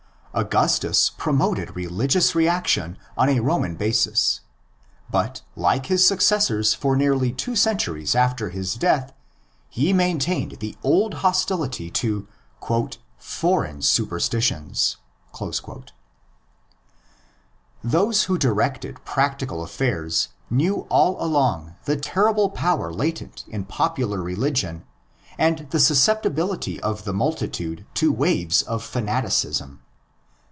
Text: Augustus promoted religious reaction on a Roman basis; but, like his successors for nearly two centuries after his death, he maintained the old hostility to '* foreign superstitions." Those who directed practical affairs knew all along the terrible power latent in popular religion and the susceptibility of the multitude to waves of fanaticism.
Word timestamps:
Augustus 0.33 1.09
promoted 1.17 1.75
religious 1.75 2.33
reaction 2.33 2.97
on 3.17 3.27
a 3.27 3.41
Roman 3.41 3.75
basis; 3.75 4.39
but, 5.09 5.41
like 5.57 5.87
his 5.87 6.07
successors 6.07 6.73
for 6.73 6.95
nearly 6.95 7.33
two 7.33 7.53
centuries 7.53 8.15
after 8.15 8.49
his 8.49 8.75
death, 8.75 9.11
he 9.67 9.91
maintained 9.91 10.53
the 10.61 10.77
old 10.83 11.15
hostility 11.15 11.89
to 11.91 12.29
'* 12.71 13.17
foreign 13.17 13.81
superstitions." 13.81 14.95
Those 17.83 18.23
who 18.23 18.37
directed 18.37 19.03
practical 19.03 19.61
affairs 19.61 20.29
knew 20.49 20.87
all 20.89 21.21
along 21.21 21.75
the 21.83 21.97
terrible 21.97 22.49
power 22.49 22.89
latent 22.93 23.43
in 23.49 23.65
popular 23.65 24.21
religion 24.21 24.85
and 25.37 25.69
the 25.71 25.79
susceptibility 25.81 26.79
of 26.79 27.03
the 27.03 27.13
multitude 27.13 27.85
to 27.95 28.13
waves 28.13 28.61
of 28.61 28.81
fanaticism. 28.81 29.81